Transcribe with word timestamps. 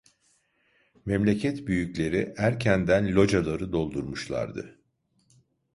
Memleket 1.05 1.67
büyükleri 1.67 2.33
erkenden 2.37 3.15
locaları 3.15 3.71
doldurmuşlardı. 3.71 4.77